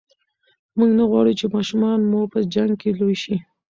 موږ 0.77 0.89
نه 0.99 1.03
غواړو 1.09 1.37
چې 1.39 1.45
ماشومان 1.55 1.99
مو 2.09 2.21
په 2.33 2.39
جنګ 2.53 2.71
کې 2.81 2.89
لوي 2.99 3.17
شي. 3.23 3.35